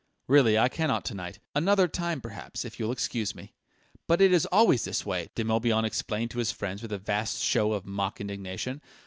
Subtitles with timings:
[0.27, 1.37] "Really I cannot to night.
[1.53, 3.53] Another time perhaps, if you'll excuse me."
[4.07, 7.43] "But it is always this way!" De Morbihan explained to his friends with a vast
[7.43, 8.81] show of mock indignation.